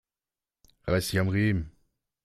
[0.87, 1.73] Reiß dich am Riemen!